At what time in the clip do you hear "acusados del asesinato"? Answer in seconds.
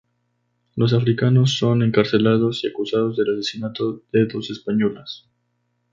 2.69-4.01